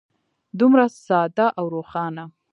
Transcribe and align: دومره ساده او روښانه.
دومره 0.59 0.85
ساده 1.05 1.45
او 1.59 1.65
روښانه. 1.75 2.23